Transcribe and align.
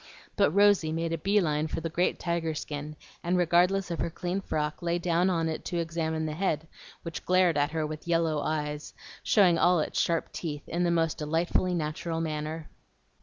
But 0.35 0.49
Rosy 0.49 0.91
made 0.91 1.13
a 1.13 1.17
bee 1.19 1.39
line 1.39 1.67
for 1.67 1.79
the 1.79 1.87
great 1.91 2.17
tiger 2.19 2.55
skin, 2.55 2.95
and 3.23 3.37
regardless 3.37 3.91
of 3.91 3.99
her 3.99 4.09
clean 4.09 4.41
frock 4.41 4.81
lay 4.81 4.97
down 4.97 5.29
on 5.29 5.47
it 5.47 5.63
to 5.65 5.77
examine 5.77 6.25
the 6.25 6.33
head, 6.33 6.67
which 7.03 7.23
glared 7.23 7.55
at 7.55 7.69
her 7.69 7.85
with 7.85 8.07
yellow 8.07 8.39
eyes, 8.41 8.95
showing 9.21 9.59
all 9.59 9.77
its 9.79 10.01
sharp 10.01 10.31
teeth 10.33 10.67
in 10.67 10.83
the 10.83 10.89
most 10.89 11.19
delightfully 11.19 11.75
natural 11.75 12.19
manner. 12.19 12.67